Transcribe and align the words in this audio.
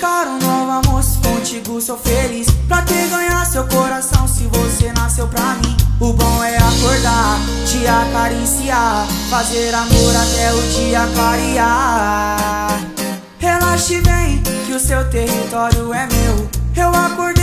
buscar 0.00 0.26
um 0.26 0.38
novo 0.38 0.70
amor 0.70 1.02
se 1.02 1.18
contigo 1.18 1.78
sou 1.78 1.98
feliz. 1.98 2.48
Pra 2.66 2.80
que 2.82 3.06
ganhar 3.08 3.44
seu 3.44 3.66
coração 3.68 4.26
se 4.26 4.44
você 4.44 4.90
nasceu 4.92 5.28
pra 5.28 5.56
mim? 5.56 5.76
O 6.00 6.14
bom 6.14 6.42
é 6.42 6.56
acordar, 6.56 7.38
te 7.66 7.86
acariciar 7.86 9.06
Fazer 9.28 9.74
amor 9.74 10.16
até 10.16 10.54
o 10.54 10.62
dia 10.72 11.06
clarear. 11.14 12.80
Relaxe 13.38 14.00
vem, 14.00 14.42
que 14.66 14.72
o 14.72 14.80
seu 14.80 15.08
território 15.10 15.92
é 15.92 16.06
meu. 16.06 16.48
Eu 16.76 16.88
acordei 16.88 17.39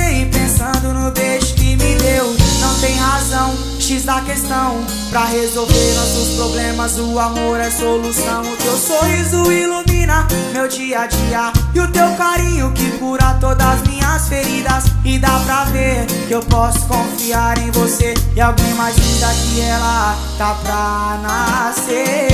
Questão. 4.26 4.84
Pra 5.10 5.26
resolver 5.26 5.94
nossos 5.96 6.36
problemas 6.36 6.98
o 7.00 7.18
amor 7.18 7.60
é 7.60 7.70
solução. 7.70 8.42
O 8.42 8.58
teu 8.58 8.78
sorriso 8.78 9.52
ilumina 9.52 10.28
meu 10.52 10.68
dia 10.68 11.02
a 11.02 11.08
dia. 11.08 11.54
E 11.74 11.80
o 11.80 11.88
teu 11.92 12.10
carinho 12.16 12.72
que 12.74 12.92
cura 12.98 13.38
todas 13.40 13.82
minhas 13.88 14.28
feridas. 14.28 14.86
E 15.06 15.18
dá 15.18 15.40
pra 15.46 15.64
ver 15.66 16.06
que 16.28 16.34
eu 16.34 16.42
posso 16.42 16.86
confiar 16.88 17.58
em 17.58 17.72
você. 17.72 18.14
E 18.36 18.42
alguém 18.42 18.74
mais 18.74 18.98
linda 18.98 19.28
que 19.28 19.62
ela 19.62 20.18
tá 20.38 20.54
pra 20.64 21.20
nascer. 21.22 22.28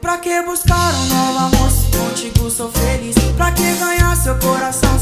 Pra 0.00 0.18
que 0.18 0.42
buscar 0.42 0.94
um 0.94 1.06
novo 1.06 1.38
amor 1.38 1.70
se 1.70 1.96
contigo 1.96 2.50
sou 2.50 2.70
feliz? 2.70 3.16
Pra 3.36 3.50
que 3.50 3.74
ganhar 3.74 4.16
seu 4.16 4.36
coração 4.38 4.95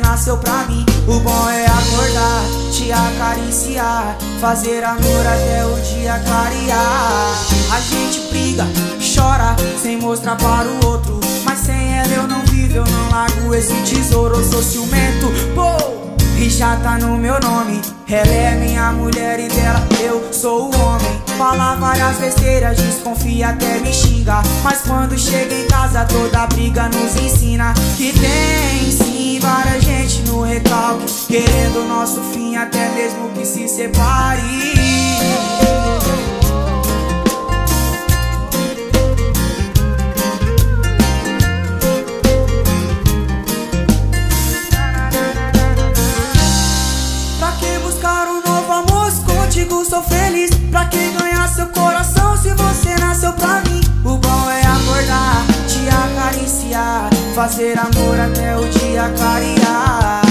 nasceu 0.00 0.36
pra 0.36 0.64
mim? 0.64 0.84
O 1.06 1.20
bom 1.20 1.48
é 1.48 1.66
acordar, 1.66 2.44
te 2.72 2.90
acariciar 2.90 4.16
Fazer 4.40 4.84
amor 4.84 5.26
até 5.26 5.64
o 5.64 5.74
dia 5.80 6.20
clarear. 6.26 7.34
A 7.72 7.80
gente 7.80 8.28
briga, 8.30 8.66
chora, 9.14 9.56
sem 9.80 9.96
mostrar 9.98 10.36
para 10.36 10.68
o 10.68 10.86
outro. 10.86 11.18
Mas 11.44 11.60
sem 11.60 11.98
ela 11.98 12.12
eu 12.12 12.28
não 12.28 12.40
vivo, 12.46 12.76
eu 12.76 12.84
não 12.84 13.10
largo 13.10 13.54
esse 13.54 13.74
tesouro. 13.82 14.36
Eu 14.36 14.44
sou 14.44 14.62
ciumento, 14.62 15.32
pô! 15.54 16.04
E 16.38 16.50
já 16.50 16.76
tá 16.76 16.98
no 16.98 17.16
meu 17.16 17.40
nome. 17.40 17.80
Ela 18.06 18.32
é 18.32 18.54
minha 18.56 18.92
mulher 18.92 19.40
e 19.40 19.48
dela 19.48 19.82
eu 20.02 20.30
sou 20.32 20.70
o 20.70 20.78
homem. 20.78 21.24
Fala 21.38 21.74
várias 21.76 22.16
besteiras, 22.18 22.76
desconfia 22.76 23.48
até 23.48 23.78
me 23.80 23.92
xinga 23.92 24.40
Mas 24.62 24.82
quando 24.82 25.18
chega 25.18 25.52
em 25.52 25.66
casa 25.66 26.04
toda 26.04 26.46
briga 26.46 26.88
nos 26.88 27.16
ensina 27.16 27.74
Que 27.96 28.12
tem 28.12 28.92
sim 28.92 29.23
várias 29.44 29.84
gente 29.84 30.22
no 30.22 30.42
recalque 30.42 31.04
Querendo 31.28 31.80
o 31.80 31.88
nosso 31.88 32.22
fim 32.32 32.56
até 32.56 32.88
mesmo 32.94 33.30
que 33.30 33.44
se 33.44 33.68
separe. 33.68 34.74
Contigo 49.54 49.84
sou 49.84 50.02
feliz. 50.02 50.50
Pra 50.70 50.86
que 50.86 51.23
Fazer 57.34 57.76
amor 57.76 58.20
até 58.20 58.56
o 58.56 58.68
dia 58.68 59.12
clarear. 59.18 60.22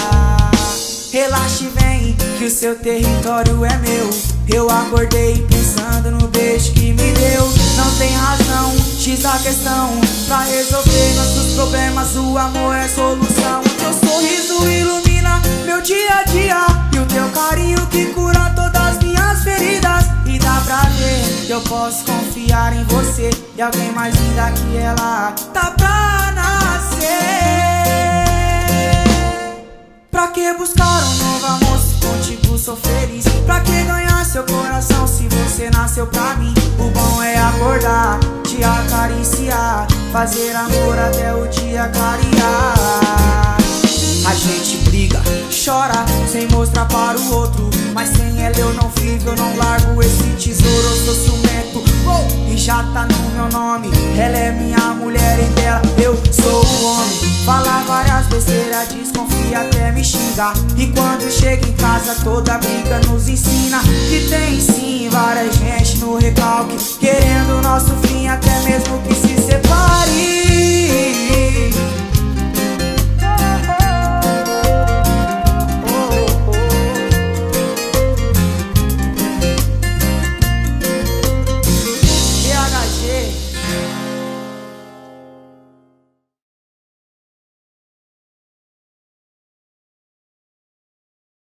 Relaxe 1.11 1.69
vem, 1.75 2.15
que 2.37 2.45
o 2.45 2.49
seu 2.49 2.75
território 2.75 3.65
é 3.65 3.77
meu. 3.79 4.09
Eu 4.47 4.69
acordei 4.69 5.45
pensando 5.50 6.11
no 6.11 6.29
beijo 6.29 6.72
que 6.72 6.94
me 6.94 7.11
deu. 7.11 7.45
Não 7.75 7.91
tem 7.97 8.09
razão, 8.16 8.73
X 8.97 9.25
a 9.25 9.38
questão. 9.38 10.00
Pra 10.28 10.44
resolver 10.44 11.13
nossos 11.16 11.53
problemas 11.55 12.16
o 12.16 12.38
amor 12.38 12.73
é 12.73 12.88
solução. 12.88 13.61
Teu 13.78 13.94
sorriso 13.94 14.66
ilumina 14.66 15.41
meu 15.66 15.81
dia 15.81 16.19
a 16.19 16.23
dia. 16.23 16.66
E 16.94 16.99
o 16.99 17.05
teu 17.05 17.28
carinho 17.31 17.85
que 17.88 18.05
cura 18.13 18.53
todas 18.55 18.81
as 18.81 19.03
minhas 19.03 19.44
feridas. 19.44 20.05
E 20.25 20.39
dá 20.39 20.61
pra 20.66 20.83
ver 20.83 21.45
que 21.45 21.51
eu 21.51 21.61
posso 21.61 22.05
confiar 22.05 22.73
em 22.73 22.85
você. 22.85 23.29
E 23.57 23.61
alguém 23.61 23.91
mais 23.91 24.16
linda 24.16 24.51
que 24.51 24.78
ela. 24.78 25.33
Tá 25.53 25.72
pra 25.72 26.32
que 30.33 30.51
buscar 30.53 31.03
um 31.03 31.16
novo 31.16 31.45
amor? 31.45 31.79
Se 31.79 31.95
contigo 32.05 32.57
sou 32.57 32.75
feliz? 32.75 33.23
Pra 33.45 33.59
que 33.59 33.83
ganhar 33.83 34.25
seu 34.25 34.44
coração 34.44 35.07
se 35.07 35.27
você 35.27 35.69
nasceu 35.69 36.07
pra 36.07 36.35
mim? 36.35 36.53
O 36.79 36.89
bom 36.89 37.21
é 37.21 37.38
acordar, 37.38 38.19
te 38.43 38.63
acariciar 38.63 39.88
Fazer 40.11 40.55
amor 40.55 40.97
até 40.97 41.33
o 41.35 41.47
dia 41.47 41.88
clarear. 41.89 43.57
A 44.25 44.33
gente 44.33 44.77
briga, 44.89 45.22
chora, 45.63 46.05
sem 46.31 46.47
mostrar 46.47 46.85
para 46.85 47.19
o 47.19 47.35
outro. 47.35 47.69
Mas 47.93 48.09
sem 48.09 48.41
ela 48.41 48.57
eu 48.57 48.73
não 48.73 48.89
vivo, 48.89 49.29
eu 49.29 49.35
não 49.35 49.55
largo 49.55 50.01
esse 50.01 50.23
tesouro. 50.39 50.88
Eu 51.05 51.16
sou 51.16 51.16
já 52.73 52.84
tá 52.91 53.06
no 53.06 53.29
meu 53.29 53.50
nome. 53.50 53.91
Ela 54.17 54.38
é 54.38 54.51
minha 54.51 54.95
mulher 54.95 55.39
e 55.39 55.45
dela 55.53 55.81
eu 56.01 56.17
sou 56.31 56.66
o 56.66 56.85
homem. 56.85 57.34
Fala 57.45 57.84
várias 57.85 58.25
besteiras, 58.28 58.88
desconfia 58.88 59.59
até 59.59 59.91
me 59.91 60.03
xingar. 60.03 60.53
E 60.75 60.88
quando 60.88 61.29
chega 61.29 61.67
em 61.67 61.73
casa 61.73 62.16
toda 62.23 62.57
briga 62.57 63.00
nos 63.07 63.29
ensina. 63.29 63.79
Que 64.09 64.28
tem 64.28 64.59
sim 64.59 65.07
várias 65.11 65.56
gente 65.56 65.97
no 66.00 66.16
recalque 66.17 66.75